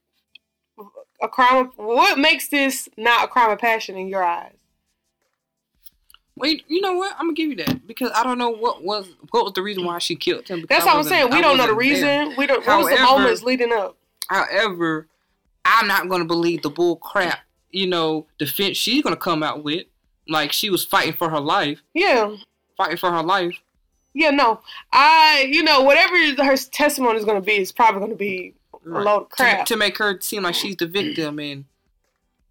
a 1.23 1.29
crime? 1.29 1.67
Of, 1.67 1.73
what 1.77 2.19
makes 2.19 2.49
this 2.49 2.89
not 2.97 3.25
a 3.25 3.29
crime 3.29 3.51
of 3.51 3.59
passion 3.59 3.97
in 3.97 4.09
your 4.09 4.23
eyes? 4.25 4.53
Wait, 6.37 6.65
you 6.69 6.81
know 6.81 6.93
what? 6.95 7.13
I'm 7.19 7.27
gonna 7.27 7.35
give 7.35 7.51
you 7.51 7.57
that 7.57 7.87
because 7.87 8.13
I 8.15 8.23
don't 8.23 8.39
know 8.39 8.51
what 8.51 8.85
was 8.85 9.09
what 9.31 9.45
was 9.45 9.53
the 9.55 9.63
reason 9.63 9.85
why 9.85 9.99
she 9.99 10.15
killed 10.15 10.47
him. 10.47 10.65
That's 10.69 10.85
what 10.85 10.95
I'm 10.97 11.03
saying. 11.03 11.31
We 11.31 11.39
I 11.39 11.41
don't 11.41 11.57
know 11.57 11.67
the 11.67 11.75
wasn't 11.75 12.01
there. 12.01 12.21
reason. 12.27 12.35
We 12.39 12.47
don't. 12.47 12.65
What 12.65 12.85
was 12.85 12.97
the 12.97 13.03
moments 13.03 13.43
leading 13.43 13.73
up? 13.73 13.97
However, 14.29 15.09
I'm 15.65 15.89
not 15.89 16.09
gonna 16.09 16.25
believe 16.25 16.63
the 16.63 16.71
bull 16.71 16.97
crap, 16.97 17.41
you 17.71 17.89
know, 17.89 18.27
defense 18.39 18.77
she's 18.77 19.03
gonna 19.03 19.17
come 19.17 19.43
out 19.43 19.65
with. 19.65 19.87
Like 20.29 20.53
she 20.53 20.71
was 20.71 20.85
fighting 20.85 21.15
for 21.15 21.29
her 21.31 21.41
life, 21.41 21.81
Yeah. 21.95 22.37
fighting 22.77 22.99
for 22.99 23.11
her 23.11 23.23
life. 23.23 23.59
Yeah, 24.15 24.31
no. 24.31 24.61
I, 24.93 25.47
you 25.51 25.63
know, 25.63 25.83
whatever 25.83 26.17
her 26.45 26.57
testimony 26.57 27.19
is 27.19 27.25
to 27.25 27.41
be, 27.41 27.53
is 27.57 27.73
probably 27.73 28.01
going 28.01 28.11
to 28.11 28.17
a 28.97 29.01
load 29.01 29.23
of 29.23 29.29
To, 29.31 29.37
crap. 29.37 29.67
to 29.67 29.77
make 29.77 29.99
her 29.99 30.19
seem 30.21 30.43
like 30.45 30.55
she's 30.55 30.77
the 30.77 30.87
victim 30.87 31.39
and 31.39 31.65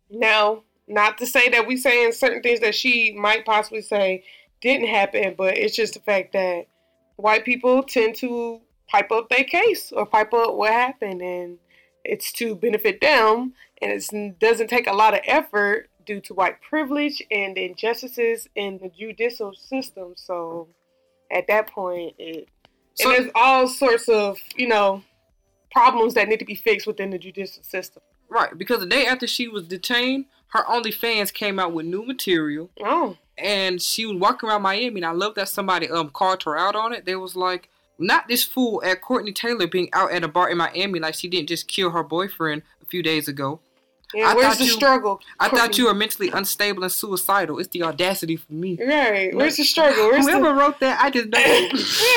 now, 0.10 0.64
not 0.88 1.18
to 1.18 1.26
say 1.26 1.50
that 1.50 1.68
we 1.68 1.76
saying 1.78 2.14
certain 2.14 2.42
things 2.42 2.62
that 2.62 2.76
she 2.76 3.14
might 3.14 3.46
possibly 3.46 3.82
say 3.82 4.24
didn't 4.62 4.88
happen, 4.88 5.36
but 5.38 5.58
it's 5.58 5.76
just 5.76 5.94
the 5.96 6.00
fact 6.00 6.34
that 6.34 6.68
white 7.18 7.44
people 7.44 7.84
tend 7.84 8.16
to 8.16 8.62
pipe 8.88 9.12
up 9.12 9.30
their 9.30 9.44
case 9.44 9.92
or 9.92 10.06
pipe 10.06 10.34
up 10.34 10.54
what 10.56 10.72
happened, 10.72 11.22
and 11.22 11.58
it's 12.06 12.32
to 12.34 12.56
benefit 12.56 13.02
them, 13.02 13.54
and 13.82 13.92
it 13.92 14.40
doesn't 14.40 14.70
take 14.70 14.88
a 14.88 14.94
lot 14.94 15.14
of 15.14 15.20
effort 15.26 15.90
due 16.06 16.22
to 16.22 16.34
white 16.34 16.62
privilege 16.62 17.22
and 17.30 17.58
injustices 17.58 18.48
in 18.56 18.78
the 18.78 18.90
judicial 18.98 19.54
system. 19.54 20.14
So, 20.16 20.70
at 21.30 21.48
that 21.48 21.68
point, 21.68 22.16
it 22.18 22.48
So- 22.94 23.10
and 23.12 23.26
there's 23.26 23.32
all 23.36 23.68
sorts 23.68 24.08
of 24.08 24.40
you 24.56 24.68
know 24.70 25.04
problems 25.72 26.14
that 26.16 26.28
need 26.28 26.40
to 26.40 26.46
be 26.46 26.56
fixed 26.56 26.88
within 26.88 27.10
the 27.12 27.18
judicial 27.18 27.64
system. 27.64 28.02
Right, 28.30 28.58
because 28.58 28.80
the 28.80 28.86
day 28.86 29.06
after 29.06 29.26
she 29.28 29.48
was 29.48 29.64
detained, 29.64 30.26
her 30.50 30.64
OnlyFans 30.66 31.34
came 31.34 31.60
out 31.60 31.74
with 31.74 31.86
new 31.86 32.06
material, 32.06 32.70
Oh, 32.84 33.18
and 33.38 33.82
she 33.82 34.06
was 34.06 34.18
walking 34.18 34.50
around 34.50 34.62
Miami. 34.64 35.02
And 35.02 35.06
I 35.06 35.12
love 35.12 35.36
that 35.36 35.50
somebody 35.50 35.90
um 35.90 36.10
called 36.10 36.44
her 36.44 36.58
out 36.58 36.76
on 36.76 36.94
it. 36.94 37.06
They 37.06 37.16
was 37.16 37.36
like, 37.36 37.70
"Not 38.00 38.28
this 38.28 38.44
fool 38.44 38.82
at 38.84 39.02
Courtney 39.02 39.32
Taylor 39.32 39.68
being 39.68 39.90
out 39.94 40.12
at 40.12 40.24
a 40.24 40.28
bar 40.28 40.50
in 40.50 40.58
Miami 40.58 41.00
like 41.00 41.14
she 41.16 41.28
didn't 41.28 41.48
just 41.50 41.68
kill 41.68 41.92
her 41.92 42.04
boyfriend 42.04 42.64
a 42.82 42.86
few 42.86 43.02
days 43.04 43.28
ago. 43.28 43.60
yeah. 44.14 44.30
I 44.32 44.36
where's 44.36 44.58
the 44.58 44.66
you- 44.66 44.72
struggle? 44.72 45.20
I 45.40 45.50
thought 45.50 45.78
you 45.78 45.86
were 45.86 45.94
mentally 45.94 46.30
unstable 46.30 46.84
and 46.84 46.92
suicidal. 46.92 47.60
It's 47.60 47.70
the 47.70 47.84
audacity 47.84 48.36
for 48.38 48.52
me." 48.54 48.78
right. 48.86 49.34
Where's 49.36 49.58
the 49.58 49.64
struggle? 49.64 50.08
Where's 50.08 50.26
Whoever 50.26 50.50
the 50.50 50.54
wrote 50.54 50.80
that, 50.80 51.00
I 51.02 51.10
just 51.12 51.28
know 51.30 51.40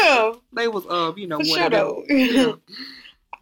yeah? 0.02 0.33
they 0.52 0.66
was 0.69 0.87
uh 0.88 1.12
you 1.16 1.26
know 1.28 1.38
whatever. 1.38 1.95
Yeah. 2.09 2.52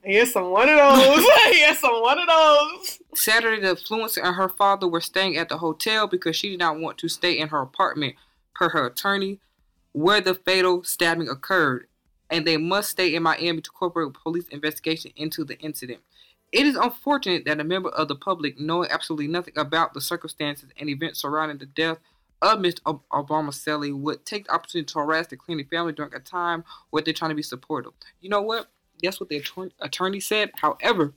Here's 0.04 0.32
some 0.32 0.50
one 0.50 0.68
of 0.68 0.76
those. 0.76 1.24
yes, 1.52 1.82
I'm 1.82 2.00
one 2.00 2.18
of 2.18 2.28
those. 2.28 2.98
Saturday, 3.14 3.60
the 3.60 3.74
influencer 3.74 4.22
and 4.22 4.36
her 4.36 4.48
father 4.48 4.86
were 4.86 5.00
staying 5.00 5.36
at 5.36 5.48
the 5.48 5.58
hotel 5.58 6.06
because 6.06 6.36
she 6.36 6.50
did 6.50 6.60
not 6.60 6.78
want 6.78 6.98
to 6.98 7.08
stay 7.08 7.38
in 7.38 7.48
her 7.48 7.60
apartment, 7.60 8.14
per 8.54 8.68
her 8.70 8.86
attorney, 8.86 9.40
where 9.92 10.20
the 10.20 10.34
fatal 10.34 10.84
stabbing 10.84 11.28
occurred, 11.28 11.88
and 12.30 12.46
they 12.46 12.56
must 12.56 12.90
stay 12.90 13.14
in 13.14 13.22
Miami 13.22 13.60
to 13.60 13.70
cooperate 13.70 14.06
with 14.06 14.14
police 14.14 14.48
investigation 14.48 15.12
into 15.16 15.44
the 15.44 15.58
incident. 15.58 16.00
It 16.52 16.64
is 16.64 16.76
unfortunate 16.76 17.44
that 17.44 17.60
a 17.60 17.64
member 17.64 17.90
of 17.90 18.08
the 18.08 18.14
public, 18.14 18.58
knowing 18.58 18.90
absolutely 18.90 19.28
nothing 19.28 19.54
about 19.58 19.92
the 19.92 20.00
circumstances 20.00 20.70
and 20.78 20.88
events 20.88 21.20
surrounding 21.20 21.58
the 21.58 21.66
death 21.66 21.98
of 22.40 22.60
Mr. 22.60 22.80
Ob- 22.86 23.02
Obumseli, 23.12 23.92
would 23.92 24.24
take 24.24 24.46
the 24.46 24.54
opportunity 24.54 24.86
to 24.86 24.98
harass 25.00 25.26
the 25.26 25.36
Clenney 25.36 25.68
family 25.68 25.92
during 25.92 26.14
a 26.14 26.20
time 26.20 26.64
where 26.90 27.02
they're 27.02 27.12
trying 27.12 27.30
to 27.30 27.34
be 27.34 27.42
supportive. 27.42 27.92
You 28.20 28.30
know 28.30 28.40
what? 28.40 28.68
That's 29.02 29.20
what 29.20 29.28
the 29.28 29.42
attorney, 29.80 30.20
said. 30.20 30.50
However, 30.56 31.14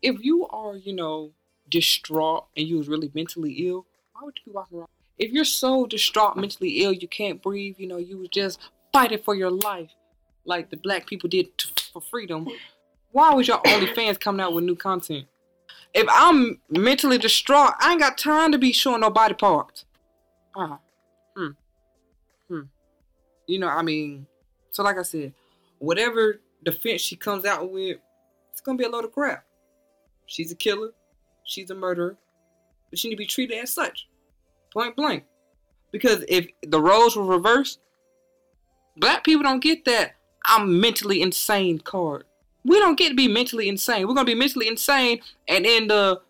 if 0.00 0.16
you 0.20 0.46
are, 0.48 0.76
you 0.76 0.92
know, 0.92 1.32
distraught 1.68 2.46
and 2.56 2.66
you 2.66 2.78
was 2.78 2.88
really 2.88 3.10
mentally 3.14 3.52
ill, 3.68 3.86
why 4.12 4.22
would 4.24 4.38
you 4.38 4.52
be 4.52 4.54
walking 4.54 4.78
around? 4.78 4.88
If 5.18 5.30
you're 5.30 5.44
so 5.44 5.86
distraught, 5.86 6.36
mentally 6.36 6.82
ill, 6.82 6.92
you 6.92 7.08
can't 7.08 7.42
breathe, 7.42 7.76
you 7.78 7.86
know, 7.86 7.98
you 7.98 8.18
was 8.18 8.28
just 8.28 8.58
fighting 8.92 9.18
for 9.18 9.34
your 9.34 9.50
life, 9.50 9.90
like 10.44 10.70
the 10.70 10.76
black 10.76 11.06
people 11.06 11.28
did 11.28 11.56
to, 11.58 11.68
for 11.92 12.02
freedom. 12.02 12.48
Why 13.12 13.32
was 13.34 13.46
your 13.46 13.60
OnlyFans 13.62 14.18
coming 14.18 14.40
out 14.40 14.52
with 14.52 14.64
new 14.64 14.76
content? 14.76 15.26
If 15.94 16.06
I'm 16.10 16.60
mentally 16.70 17.18
distraught, 17.18 17.74
I 17.78 17.92
ain't 17.92 18.00
got 18.00 18.16
time 18.16 18.52
to 18.52 18.58
be 18.58 18.72
showing 18.72 19.00
no 19.00 19.10
body 19.10 19.34
parts. 19.34 19.84
Uh, 20.56 20.76
hmm, 21.36 21.48
hmm. 22.48 22.60
You 23.46 23.58
know, 23.58 23.68
I 23.68 23.82
mean, 23.82 24.26
so 24.70 24.82
like 24.82 24.98
I 24.98 25.02
said, 25.02 25.34
whatever 25.78 26.40
defense 26.64 27.00
she 27.00 27.16
comes 27.16 27.44
out 27.44 27.70
with, 27.70 27.98
it's 28.50 28.60
gonna 28.60 28.78
be 28.78 28.84
a 28.84 28.88
load 28.88 29.04
of 29.04 29.12
crap. 29.12 29.44
She's 30.26 30.52
a 30.52 30.54
killer. 30.56 30.90
She's 31.44 31.70
a 31.70 31.74
murderer. 31.74 32.16
But 32.90 32.98
she 32.98 33.08
need 33.08 33.14
to 33.14 33.18
be 33.18 33.26
treated 33.26 33.58
as 33.58 33.72
such. 33.72 34.08
Point 34.72 34.96
blank. 34.96 35.24
Because 35.90 36.24
if 36.28 36.46
the 36.62 36.80
roles 36.80 37.16
were 37.16 37.24
reversed, 37.24 37.80
black 38.96 39.24
people 39.24 39.42
don't 39.42 39.62
get 39.62 39.84
that 39.84 40.12
I'm 40.44 40.80
mentally 40.80 41.22
insane 41.22 41.78
card. 41.78 42.24
We 42.64 42.78
don't 42.78 42.98
get 42.98 43.10
to 43.10 43.14
be 43.14 43.28
mentally 43.28 43.68
insane. 43.68 44.06
We're 44.06 44.14
gonna 44.14 44.24
be 44.24 44.34
mentally 44.34 44.68
insane 44.68 45.20
and 45.48 45.66
in 45.66 45.88
the 45.88 46.20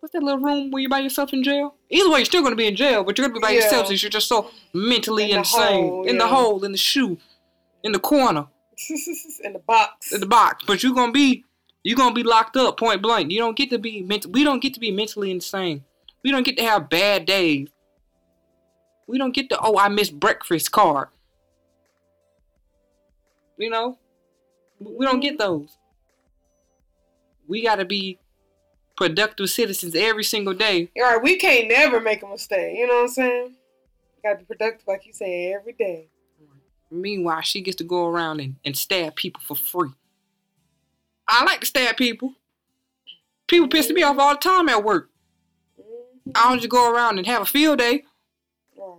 what's 0.00 0.12
that 0.12 0.22
little 0.22 0.40
room 0.40 0.70
where 0.70 0.80
you're 0.80 0.88
by 0.90 1.00
yourself 1.00 1.32
in 1.32 1.42
jail? 1.42 1.74
Either 1.90 2.10
way, 2.10 2.20
you're 2.20 2.24
still 2.24 2.42
gonna 2.42 2.56
be 2.56 2.66
in 2.66 2.76
jail, 2.76 3.04
but 3.04 3.16
you're 3.18 3.26
gonna 3.28 3.38
be 3.38 3.42
by 3.42 3.50
Yeah. 3.50 3.62
yourself 3.64 3.88
since 3.88 4.02
you're 4.02 4.10
just 4.10 4.28
so 4.28 4.50
mentally 4.72 5.30
In 5.32 5.38
insane. 5.38 5.88
hole, 5.88 6.06
in 6.06 6.18
the 6.18 6.26
hole, 6.28 6.64
in 6.64 6.72
the 6.72 6.78
shoe, 6.78 7.18
in 7.82 7.92
the 7.92 7.98
corner 7.98 8.46
in 9.44 9.52
the 9.52 9.58
box. 9.58 10.12
in 10.12 10.20
the 10.20 10.26
box, 10.26 10.64
but 10.66 10.82
you're 10.82 10.94
gonna 10.94 11.12
be 11.12 11.44
you're 11.82 11.96
gonna 11.96 12.14
be 12.14 12.22
locked 12.22 12.56
up 12.56 12.78
point 12.78 13.02
blank. 13.02 13.30
You 13.30 13.38
don't 13.38 13.56
get 13.56 13.70
to 13.70 13.78
be 13.78 14.02
ment- 14.02 14.26
we 14.26 14.44
don't 14.44 14.60
get 14.60 14.74
to 14.74 14.80
be 14.80 14.90
mentally 14.90 15.30
insane. 15.30 15.84
We 16.22 16.30
don't 16.30 16.44
get 16.44 16.56
to 16.58 16.64
have 16.64 16.88
bad 16.88 17.26
days. 17.26 17.68
We 19.06 19.18
don't 19.18 19.34
get 19.34 19.48
to 19.50 19.58
oh 19.60 19.78
I 19.78 19.88
missed 19.88 20.18
breakfast 20.18 20.70
card. 20.72 21.08
You 23.58 23.70
know, 23.70 23.98
we 24.78 25.04
don't 25.04 25.20
get 25.20 25.38
those. 25.38 25.76
We 27.48 27.62
gotta 27.62 27.84
be 27.84 28.18
productive 29.00 29.48
citizens 29.48 29.94
every 29.94 30.22
single 30.22 30.52
day. 30.52 30.90
You're. 30.94 31.20
We 31.22 31.36
can't 31.36 31.68
never 31.68 32.00
make 32.00 32.22
a 32.22 32.26
mistake. 32.26 32.76
You 32.76 32.86
know 32.86 32.96
what 32.96 33.02
I'm 33.02 33.08
saying? 33.08 33.54
Got 34.22 34.32
to 34.32 34.38
be 34.40 34.44
productive, 34.44 34.86
like 34.86 35.06
you 35.06 35.14
say, 35.14 35.54
every 35.54 35.72
day. 35.72 36.08
Meanwhile, 36.90 37.42
she 37.42 37.60
gets 37.60 37.76
to 37.76 37.84
go 37.84 38.06
around 38.06 38.40
and, 38.40 38.56
and 38.64 38.76
stab 38.76 39.14
people 39.14 39.40
for 39.44 39.54
free. 39.54 39.90
I 41.28 41.44
like 41.44 41.60
to 41.60 41.66
stab 41.66 41.96
people. 41.96 42.34
People 43.46 43.68
piss 43.68 43.90
me 43.90 44.02
off 44.02 44.18
all 44.18 44.34
the 44.34 44.40
time 44.40 44.68
at 44.68 44.84
work. 44.84 45.10
I 46.34 46.48
don't 46.48 46.58
just 46.58 46.68
go 46.68 46.92
around 46.92 47.18
and 47.18 47.26
have 47.26 47.42
a 47.42 47.46
field 47.46 47.78
day 47.78 48.04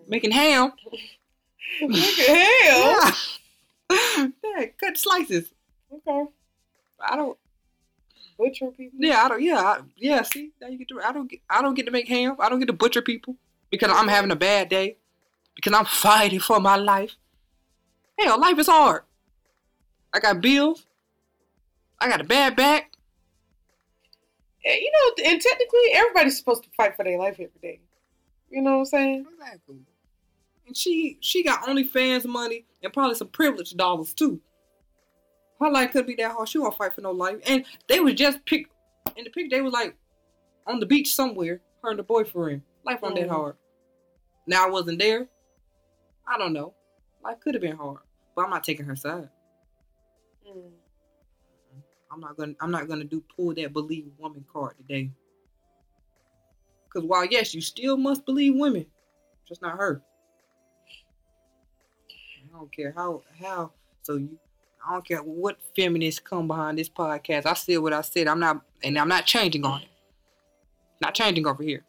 making 0.08 0.32
ham. 0.32 0.74
making 1.82 2.36
ham? 2.36 3.14
Yeah. 3.92 4.30
yeah, 4.58 4.66
cut 4.80 4.98
slices. 4.98 5.52
Okay. 5.92 6.24
I 7.02 7.18
don't. 7.18 7.38
Butcher 8.38 8.68
people. 8.68 8.98
Yeah, 9.02 9.24
I 9.24 9.28
don't. 9.28 9.42
Yeah, 9.42 9.58
I, 9.58 9.80
yeah. 9.98 10.22
See, 10.22 10.52
now 10.62 10.70
you 10.70 10.78
get 10.78 10.88
to. 10.88 11.02
I 11.02 11.12
don't 11.12 11.30
get. 11.30 11.42
I 11.50 11.62
don't 11.62 11.74
get 11.74 11.88
to 11.88 11.92
make 11.92 12.08
ham. 12.08 12.38
I 12.40 12.48
don't 12.48 12.60
get 12.60 12.68
to 12.68 12.74
butcher 12.74 13.02
people 13.02 13.36
because 13.70 13.92
I'm 13.94 14.08
having 14.08 14.32
a 14.32 14.36
bad 14.38 14.70
day. 14.70 14.96
Because 15.56 15.74
I'm 15.74 15.84
fighting 15.84 16.40
for 16.40 16.62
my 16.62 16.78
life. 16.78 17.18
Hell, 18.24 18.40
life 18.40 18.60
is 18.60 18.68
hard. 18.68 19.04
I 20.14 20.20
got 20.20 20.42
bills. 20.42 20.86
I 22.00 22.10
got 22.10 22.22
a 22.22 22.24
bad 22.26 22.56
back. 22.56 22.92
Yeah, 24.64 24.76
you 24.76 24.92
know, 24.92 25.30
and 25.32 25.42
technically, 25.42 25.80
everybody's 25.94 26.38
supposed 26.38 26.64
to 26.64 26.70
fight 26.78 26.96
for 26.96 27.04
their 27.04 27.18
life 27.18 27.34
every 27.36 27.50
day. 27.62 27.80
You 28.50 28.62
know 28.62 28.72
what 28.74 28.80
I'm 28.80 28.86
saying? 28.86 29.26
Exactly. 29.34 29.78
And 30.68 30.78
she 30.78 31.18
she 31.22 31.44
got 31.44 31.64
OnlyFans 31.64 32.26
money 32.26 32.66
and 32.84 32.94
probably 32.94 33.16
some 33.16 33.30
privilege 33.30 33.74
dollars 33.76 34.14
too. 34.14 34.40
Her 35.60 35.70
life 35.72 35.92
could 35.92 36.06
be 36.06 36.16
that 36.16 36.32
hard. 36.32 36.50
She 36.50 36.58
won't 36.60 36.76
fight 36.78 36.94
for 36.94 37.02
no 37.02 37.12
life. 37.12 37.38
And 37.48 37.66
they 37.88 38.00
was 38.00 38.14
just 38.16 38.44
pick 38.46 38.68
in 39.16 39.24
the 39.24 39.30
pic. 39.30 39.50
They 39.50 39.62
was 39.62 39.74
like 39.74 39.96
on 40.68 40.80
the 40.80 40.86
beach 40.86 41.14
somewhere. 41.14 41.62
Her 41.84 41.92
and 41.92 42.00
the 42.00 42.04
boyfriend. 42.04 42.62
Life 42.84 43.02
wasn't 43.02 43.20
Mhm. 43.20 43.24
that 43.24 43.30
hard. 43.30 43.56
Now 44.46 44.68
I 44.68 44.70
wasn't 44.70 45.00
there. 45.00 45.28
I 46.28 46.38
don't 46.38 46.54
know. 46.54 46.74
Life 47.24 47.40
could 47.40 47.54
have 47.56 47.62
been 47.62 47.78
hard, 47.78 48.00
but 48.36 48.44
I'm 48.44 48.50
not 48.50 48.64
taking 48.64 48.86
her 48.86 48.96
side. 48.96 49.30
Mm. 50.48 50.72
I'm 52.12 52.20
not 52.20 52.36
gonna. 52.38 52.54
I'm 52.60 52.72
not 52.72 52.88
gonna 52.88 53.06
do 53.06 53.24
pull 53.36 53.54
that 53.56 53.74
believe 53.74 54.08
woman 54.18 54.46
card 54.52 54.76
today. 54.78 55.12
Cause 56.90 57.04
while 57.04 57.26
yes, 57.26 57.54
you 57.54 57.62
still 57.62 57.96
must 57.96 58.26
believe 58.26 58.56
women, 58.56 58.86
just 59.48 59.62
not 59.62 59.78
her. 59.78 60.02
I 62.54 62.58
don't 62.58 62.72
care 62.72 62.94
how 62.96 63.24
how. 63.40 63.72
So 64.02 64.16
you, 64.16 64.38
I 64.86 64.94
don't 64.94 65.08
care 65.08 65.20
what 65.20 65.58
feminists 65.76 66.20
come 66.20 66.48
behind 66.48 66.78
this 66.78 66.90
podcast. 66.90 67.46
I 67.46 67.54
said 67.54 67.78
what 67.78 67.94
I 67.94 68.02
said. 68.02 68.28
I'm 68.28 68.40
not, 68.40 68.62
and 68.84 68.98
I'm 68.98 69.08
not 69.08 69.26
changing 69.26 69.64
on 69.64 69.82
it. 69.82 69.88
Not 71.02 71.14
changing 71.14 71.48
over 71.48 71.64
here. 71.64 71.86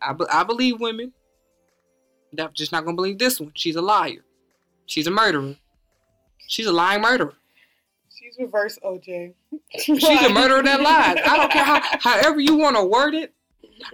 I 0.00 0.12
be- 0.12 0.28
I 0.30 0.42
believe 0.44 0.80
women. 0.80 1.12
I'm 2.38 2.50
just 2.54 2.72
not 2.72 2.84
gonna 2.84 2.96
believe 2.96 3.18
this 3.18 3.40
one. 3.40 3.52
She's 3.54 3.76
a 3.76 3.82
liar. 3.82 4.24
She's 4.88 5.06
a 5.06 5.10
murderer. 5.10 5.54
She's 6.48 6.66
a 6.66 6.72
lying 6.72 7.02
murderer. 7.02 7.34
She's 8.08 8.34
reverse 8.38 8.78
OJ. 8.82 9.34
She's 9.78 10.02
a 10.02 10.30
murderer 10.30 10.62
that 10.62 10.80
lies. 10.80 11.18
I 11.24 11.36
don't 11.36 11.52
care 11.52 11.64
how, 11.64 11.82
however 12.00 12.40
you 12.40 12.56
want 12.56 12.74
to 12.76 12.84
word 12.84 13.14
it. 13.14 13.34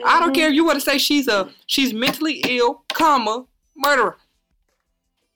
I 0.05 0.21
don't 0.21 0.29
mm-hmm. 0.29 0.35
care 0.35 0.49
if 0.49 0.55
you 0.55 0.65
want 0.65 0.77
to 0.77 0.81
say 0.81 0.97
she's 0.97 1.29
a 1.29 1.51
she's 1.67 1.93
mentally 1.93 2.43
ill, 2.49 2.85
comma 2.95 3.45
murderer, 3.77 4.17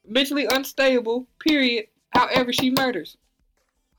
mentally 0.07 0.47
unstable. 0.49 1.27
Period. 1.39 1.87
However 2.11 2.53
she 2.53 2.71
murders. 2.71 3.17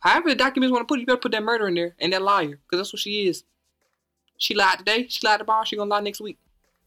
However 0.01 0.31
the 0.31 0.35
documents 0.35 0.73
want 0.73 0.83
to 0.83 0.87
put 0.87 0.99
it, 0.99 1.01
you 1.01 1.07
better 1.07 1.19
put 1.19 1.33
that 1.33 1.45
murder 1.45 1.69
in 1.69 1.75
there 1.75 1.95
and 2.01 2.13
that 2.15 2.23
liar, 2.23 2.59
because 2.67 2.81
that's 2.81 2.93
what 2.93 3.01
she 3.01 3.29
is. 3.29 3.45
She 4.39 4.55
lied 4.55 4.79
today. 4.79 5.07
She 5.09 5.25
lied 5.25 5.41
tomorrow. 5.41 5.65
She 5.65 5.77
gonna 5.77 5.91
lie 5.91 6.01
next 6.01 6.23
week. 6.23 6.39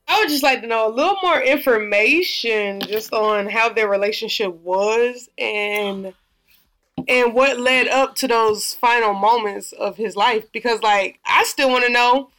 I 0.08 0.20
would 0.20 0.30
just 0.30 0.44
like 0.44 0.62
to 0.62 0.68
know 0.68 0.88
a 0.88 0.94
little 0.94 1.18
more 1.24 1.42
information 1.42 2.82
just 2.82 3.14
on 3.14 3.48
how 3.48 3.70
their 3.70 3.88
relationship 3.88 4.54
was 4.54 5.30
and 5.38 6.14
and 7.08 7.34
what 7.34 7.60
led 7.60 7.88
up 7.88 8.16
to 8.16 8.28
those 8.28 8.74
final 8.74 9.14
moments 9.14 9.72
of 9.74 9.98
his 9.98 10.16
life. 10.16 10.52
Because 10.52 10.82
like 10.82 11.20
I 11.26 11.44
still 11.44 11.70
want 11.70 11.86
to 11.86 11.92
know. 11.92 12.30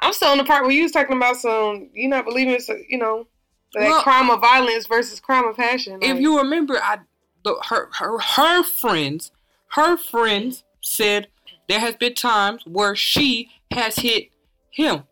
I'm 0.00 0.12
still 0.12 0.28
on 0.28 0.38
the 0.38 0.44
part 0.44 0.62
where 0.62 0.72
you 0.72 0.84
was 0.84 0.92
talking 0.92 1.16
about 1.16 1.36
some 1.36 1.88
you 1.92 2.08
not 2.08 2.24
believing 2.24 2.60
so 2.60 2.76
you 2.88 2.98
know 2.98 3.26
that 3.74 3.82
Well, 3.82 4.02
crime 4.02 4.30
of 4.30 4.40
violence 4.40 4.86
versus 4.86 5.20
crime 5.20 5.44
of 5.44 5.56
passion. 5.56 5.98
If 6.02 6.20
you 6.20 6.38
remember, 6.38 6.78
I 6.80 6.98
the 7.44 7.56
her 7.68 7.88
her 7.98 8.18
her 8.18 8.62
friends, 8.62 9.32
her 9.68 9.96
friends 9.96 10.64
said 10.80 11.28
there 11.68 11.80
has 11.80 11.96
been 11.96 12.14
times 12.14 12.62
where 12.66 12.96
she 12.96 13.50
has 13.70 13.96
hit 13.96 14.30
him, 14.70 15.02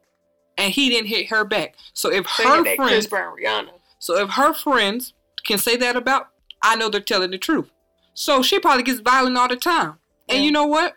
and 0.58 0.72
he 0.72 0.88
didn't 0.88 1.08
hit 1.08 1.28
her 1.28 1.44
back. 1.44 1.74
So 1.92 2.10
if 2.10 2.26
They 2.38 2.44
her 2.44 2.62
that 2.64 2.76
Chris 2.76 2.88
friends, 2.88 3.06
Brown 3.08 3.36
Rihanna. 3.36 3.70
so 3.98 4.18
if 4.22 4.30
her 4.30 4.52
friends 4.54 5.12
can 5.44 5.58
say 5.58 5.76
that 5.76 5.96
about, 5.96 6.28
I 6.62 6.76
know 6.76 6.88
they're 6.88 7.00
telling 7.00 7.30
the 7.30 7.38
truth. 7.38 7.70
So 8.14 8.42
she 8.42 8.58
probably 8.58 8.82
gets 8.82 9.00
violent 9.00 9.36
all 9.36 9.48
the 9.48 9.56
time. 9.56 9.94
And 10.28 10.44
you 10.44 10.50
know 10.50 10.66
what? 10.66 10.96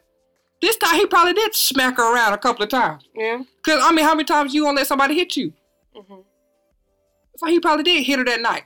This 0.62 0.76
time 0.78 0.96
he 0.96 1.06
probably 1.06 1.34
did 1.34 1.54
smack 1.56 1.98
her 1.98 2.14
around 2.14 2.34
a 2.34 2.38
couple 2.38 2.64
of 2.64 2.70
times. 2.70 3.04
Yeah. 3.16 3.44
Cause 3.64 3.80
I 3.84 3.92
mean, 3.92 4.04
how 4.06 4.14
many 4.16 4.26
times 4.26 4.54
you 4.54 4.64
gonna 4.64 4.78
let 4.78 4.88
somebody 4.88 5.16
hit 5.16 5.36
you? 5.38 5.54
hmm 5.96 6.22
So 7.38 7.48
he 7.48 7.60
probably 7.60 7.84
did 7.84 8.06
hit 8.06 8.20
her 8.20 8.26
that 8.26 8.42
night. 8.42 8.64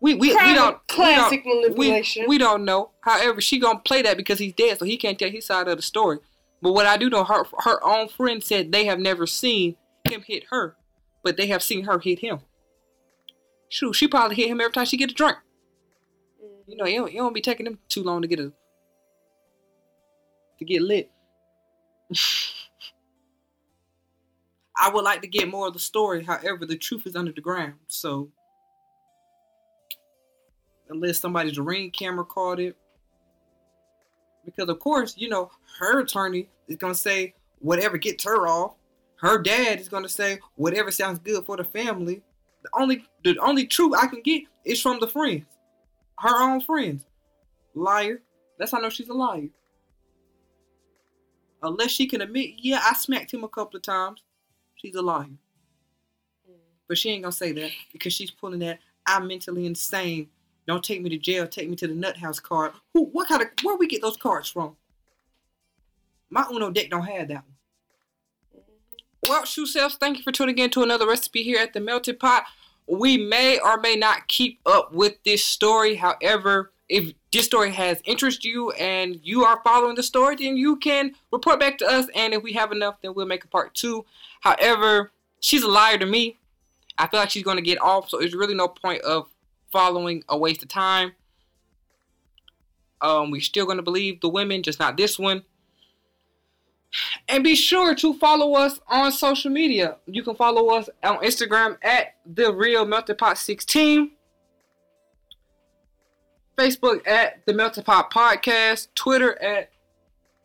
We 0.00 0.14
we, 0.14 0.28
we 0.34 0.54
don't 0.54 0.86
classic 0.86 1.44
we 1.44 1.50
don't, 1.52 1.62
manipulation. 1.62 2.22
We, 2.22 2.28
we 2.28 2.38
don't 2.38 2.64
know. 2.64 2.90
However, 3.00 3.40
she 3.40 3.58
gonna 3.58 3.78
play 3.78 4.02
that 4.02 4.16
because 4.16 4.38
he's 4.38 4.52
dead, 4.52 4.78
so 4.78 4.84
he 4.84 4.96
can't 4.96 5.18
tell 5.18 5.30
his 5.30 5.46
side 5.46 5.66
of 5.68 5.76
the 5.76 5.82
story. 5.82 6.18
But 6.64 6.72
what 6.72 6.86
I 6.86 6.96
do 6.96 7.10
know, 7.10 7.24
her 7.24 7.44
her 7.58 7.84
own 7.84 8.08
friend 8.08 8.42
said 8.42 8.72
they 8.72 8.86
have 8.86 8.98
never 8.98 9.26
seen 9.26 9.76
him 10.08 10.22
hit 10.26 10.44
her, 10.50 10.78
but 11.22 11.36
they 11.36 11.48
have 11.48 11.62
seen 11.62 11.84
her 11.84 11.98
hit 11.98 12.20
him. 12.20 12.40
Shoot, 13.68 13.92
she 13.92 14.08
probably 14.08 14.36
hit 14.36 14.48
him 14.48 14.62
every 14.62 14.72
time 14.72 14.86
she 14.86 14.96
get 14.96 15.10
a 15.10 15.14
drink. 15.14 15.36
Mm-hmm. 16.42 16.70
You 16.70 16.76
know, 16.78 16.84
it 16.86 16.94
don't, 16.94 17.08
it 17.10 17.16
don't 17.16 17.34
be 17.34 17.42
taking 17.42 17.64
them 17.64 17.80
too 17.90 18.02
long 18.02 18.22
to 18.22 18.28
get 18.28 18.40
a 18.40 18.50
to 20.58 20.64
get 20.64 20.80
lit. 20.80 21.10
I 24.78 24.88
would 24.88 25.04
like 25.04 25.20
to 25.20 25.28
get 25.28 25.50
more 25.50 25.66
of 25.66 25.74
the 25.74 25.78
story. 25.78 26.24
However, 26.24 26.64
the 26.64 26.78
truth 26.78 27.06
is 27.06 27.14
under 27.14 27.32
the 27.32 27.42
ground. 27.42 27.74
So, 27.88 28.30
unless 30.88 31.20
somebody's 31.20 31.58
ring 31.58 31.90
camera 31.90 32.24
caught 32.24 32.58
it, 32.58 32.74
because 34.46 34.70
of 34.70 34.78
course, 34.78 35.14
you 35.18 35.28
know, 35.28 35.50
her 35.78 36.00
attorney 36.00 36.48
is 36.68 36.76
gonna 36.76 36.94
say 36.94 37.34
whatever 37.58 37.96
gets 37.96 38.24
her 38.24 38.46
off. 38.46 38.74
Her 39.16 39.40
dad 39.40 39.80
is 39.80 39.88
gonna 39.88 40.08
say 40.08 40.38
whatever 40.56 40.90
sounds 40.90 41.18
good 41.18 41.44
for 41.44 41.56
the 41.56 41.64
family. 41.64 42.22
The 42.62 42.68
only 42.74 43.04
the 43.24 43.36
only 43.38 43.66
truth 43.66 43.94
I 43.96 44.06
can 44.06 44.22
get 44.22 44.44
is 44.64 44.80
from 44.80 45.00
the 45.00 45.08
friends, 45.08 45.44
her 46.18 46.42
own 46.42 46.60
friends. 46.60 47.06
Liar. 47.74 48.22
That's 48.58 48.70
how 48.70 48.78
I 48.78 48.82
know 48.82 48.90
she's 48.90 49.08
a 49.08 49.14
liar. 49.14 49.48
Unless 51.62 51.90
she 51.90 52.06
can 52.06 52.20
admit, 52.20 52.50
yeah, 52.58 52.80
I 52.82 52.94
smacked 52.94 53.32
him 53.32 53.42
a 53.42 53.48
couple 53.48 53.76
of 53.76 53.82
times. 53.82 54.22
She's 54.76 54.94
a 54.94 55.02
liar. 55.02 55.24
Mm. 55.24 56.56
But 56.86 56.98
she 56.98 57.10
ain't 57.10 57.22
gonna 57.22 57.32
say 57.32 57.52
that 57.52 57.70
because 57.92 58.12
she's 58.12 58.30
pulling 58.30 58.60
that 58.60 58.78
I'm 59.06 59.26
mentally 59.26 59.66
insane. 59.66 60.28
Don't 60.66 60.82
take 60.82 61.02
me 61.02 61.10
to 61.10 61.18
jail, 61.18 61.46
take 61.46 61.68
me 61.68 61.76
to 61.76 61.86
the 61.86 61.94
nut 61.94 62.16
house 62.16 62.40
card. 62.40 62.72
Who 62.94 63.04
what 63.06 63.28
kind 63.28 63.42
of 63.42 63.48
where 63.62 63.76
we 63.76 63.86
get 63.86 64.02
those 64.02 64.16
cards 64.16 64.48
from? 64.48 64.76
My 66.34 66.44
Uno 66.50 66.68
deck 66.72 66.90
don't 66.90 67.06
have 67.06 67.28
that 67.28 67.44
one. 67.44 68.64
Well, 69.28 69.44
shoe 69.44 69.66
selves, 69.66 69.94
thank 69.94 70.18
you 70.18 70.24
for 70.24 70.32
tuning 70.32 70.58
in 70.58 70.68
to 70.70 70.82
another 70.82 71.06
recipe 71.06 71.44
here 71.44 71.58
at 71.58 71.72
the 71.72 71.80
Melted 71.80 72.18
Pot. 72.18 72.42
We 72.88 73.16
may 73.16 73.60
or 73.60 73.78
may 73.78 73.94
not 73.94 74.26
keep 74.26 74.58
up 74.66 74.92
with 74.92 75.14
this 75.24 75.44
story. 75.44 75.94
However, 75.94 76.72
if 76.88 77.14
this 77.32 77.46
story 77.46 77.70
has 77.70 78.02
interest 78.04 78.44
you 78.44 78.72
and 78.72 79.20
you 79.22 79.44
are 79.44 79.60
following 79.62 79.94
the 79.94 80.02
story, 80.02 80.34
then 80.34 80.56
you 80.56 80.74
can 80.76 81.12
report 81.30 81.60
back 81.60 81.78
to 81.78 81.86
us. 81.86 82.06
And 82.16 82.34
if 82.34 82.42
we 82.42 82.52
have 82.54 82.72
enough, 82.72 82.96
then 83.00 83.14
we'll 83.14 83.26
make 83.26 83.44
a 83.44 83.48
part 83.48 83.72
two. 83.74 84.04
However, 84.40 85.12
she's 85.38 85.62
a 85.62 85.68
liar 85.68 85.98
to 85.98 86.06
me. 86.06 86.36
I 86.98 87.06
feel 87.06 87.20
like 87.20 87.30
she's 87.30 87.44
going 87.44 87.58
to 87.58 87.62
get 87.62 87.80
off, 87.80 88.10
so 88.10 88.18
there's 88.18 88.34
really 88.34 88.54
no 88.54 88.66
point 88.66 89.02
of 89.02 89.28
following 89.70 90.24
a 90.28 90.36
waste 90.36 90.64
of 90.64 90.68
time. 90.68 91.12
Um, 93.00 93.30
we're 93.30 93.40
still 93.40 93.66
going 93.66 93.78
to 93.78 93.82
believe 93.82 94.20
the 94.20 94.28
women, 94.28 94.64
just 94.64 94.80
not 94.80 94.96
this 94.96 95.16
one. 95.16 95.44
And 97.28 97.42
be 97.42 97.54
sure 97.54 97.94
to 97.96 98.14
follow 98.14 98.54
us 98.54 98.80
on 98.88 99.12
social 99.12 99.50
media. 99.50 99.96
You 100.06 100.22
can 100.22 100.36
follow 100.36 100.68
us 100.70 100.88
on 101.02 101.18
Instagram 101.18 101.76
at 101.82 102.14
the 102.26 102.52
real 102.52 102.84
melted 102.84 103.18
pot 103.18 103.38
16. 103.38 104.10
Facebook 106.56 107.06
at 107.06 107.44
the 107.46 107.52
Melted 107.52 107.84
Pot 107.84 108.12
Podcast, 108.12 108.88
Twitter 108.94 109.40
at 109.42 109.70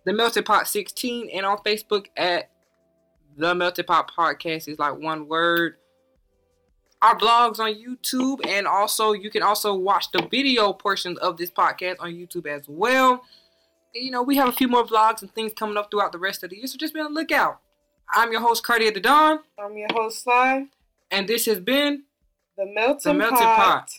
the 0.06 0.14
Melted 0.14 0.46
Pot 0.46 0.68
16, 0.68 1.30
and 1.30 1.46
on 1.46 1.58
Facebook 1.60 2.08
at 2.18 2.50
the 3.38 3.54
Melted 3.54 3.88
Pot 3.88 4.12
Podcast 4.18 4.68
is 4.68 4.80
like 4.80 4.98
one 4.98 5.28
word. 5.28 5.76
Our 7.02 7.18
blogs 7.18 7.60
on 7.60 7.76
YouTube, 7.76 8.46
and 8.46 8.68
also 8.68 9.14
you 9.14 9.30
can 9.30 9.44
also 9.44 9.74
watch 9.74 10.12
the 10.12 10.28
video 10.30 10.74
portions 10.74 11.18
of 11.20 11.38
this 11.38 11.50
podcast 11.50 11.96
on 12.00 12.12
YouTube 12.12 12.46
as 12.46 12.64
well. 12.68 13.24
You 13.94 14.12
know, 14.12 14.22
we 14.22 14.36
have 14.36 14.48
a 14.50 14.52
few 14.52 14.68
more 14.68 14.86
vlogs 14.86 15.22
and 15.22 15.34
things 15.34 15.54
coming 15.54 15.78
up 15.78 15.90
throughout 15.90 16.12
the 16.12 16.20
rest 16.20 16.44
of 16.44 16.52
the 16.52 16.58
year, 16.58 16.68
so 16.68 16.78
just 16.78 16.94
be 16.94 17.00
on 17.00 17.14
the 17.14 17.20
lookout. 17.20 17.60
I'm 18.14 18.32
your 18.32 18.42
host, 18.42 18.64
Cartier 18.64 18.92
the 18.92 19.00
Dawn, 19.00 19.40
I'm 19.58 19.76
your 19.78 19.88
host, 19.94 20.24
Sly. 20.24 20.68
and 21.12 21.28
this 21.28 21.46
has 21.46 21.60
been 21.60 22.04
The 22.58 22.66
Melting, 22.66 23.14
The 23.14 23.18
Melted 23.18 23.38
Pot. 23.40 23.58
Pot. 23.58 23.90